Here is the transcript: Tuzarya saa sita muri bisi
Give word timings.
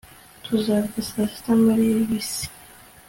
Tuzarya 0.43 1.01
saa 1.09 1.27
sita 1.31 1.53
muri 1.63 1.85
bisi 2.09 2.45